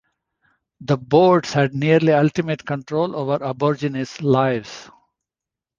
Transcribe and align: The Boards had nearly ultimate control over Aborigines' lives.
The 0.79 0.97
Boards 0.97 1.53
had 1.53 1.75
nearly 1.75 2.11
ultimate 2.11 2.65
control 2.65 3.15
over 3.15 3.45
Aborigines' 3.45 4.19
lives. 4.19 4.89